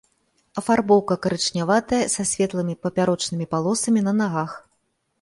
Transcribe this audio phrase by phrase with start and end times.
[0.61, 4.61] Афарбоўка карычняватая са светлымі папярочнымі палосамі на нагах.